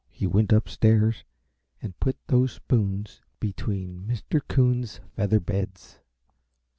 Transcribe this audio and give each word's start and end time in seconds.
He 0.09 0.25
went 0.25 0.51
upstairs 0.51 1.25
and 1.79 1.99
put 1.99 2.17
those 2.25 2.53
spoons 2.53 3.21
between 3.39 4.07
Mr. 4.07 4.41
Coon's 4.47 4.99
feather 5.15 5.39
beds. 5.39 5.99